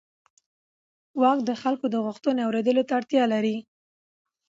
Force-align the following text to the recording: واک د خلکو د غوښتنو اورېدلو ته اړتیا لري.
واک 1.21 1.39
د 1.45 1.51
خلکو 1.61 1.85
د 1.91 1.95
غوښتنو 2.05 2.41
اورېدلو 2.47 2.83
ته 2.87 2.93
اړتیا 2.99 3.23
لري. 3.33 3.57